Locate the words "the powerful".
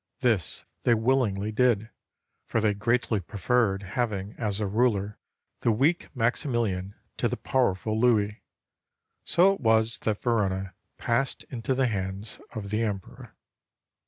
7.27-7.99